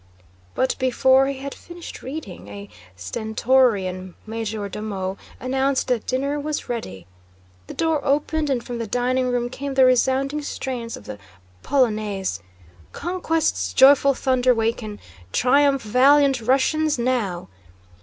[0.55, 7.05] But before he had finished reading, a stentorian major domo announced that dinner was ready!
[7.67, 11.19] The door opened, and from the dining room came the resounding strains of the
[11.61, 12.39] polonaise:
[12.93, 14.99] Conquest's joyful thunder waken,
[15.31, 17.47] Triumph, valiant Russians, now!...